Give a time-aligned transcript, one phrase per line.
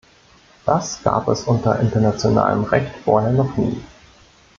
[0.65, 3.79] Das gab es unter internationalem Recht vorher noch nie.